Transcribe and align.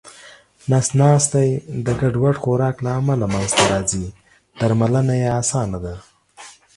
نس 0.69 0.87
ناستی 0.99 1.49
د 1.85 1.87
ګډوډ 2.01 2.35
خوراک 2.43 2.75
له 2.85 2.91
امله 2.99 3.25
منځته 3.33 3.63
راځې 3.71 4.05
درملنه 4.59 5.13
یې 5.21 5.29
اسانه 5.41 5.79
ده 5.85 5.95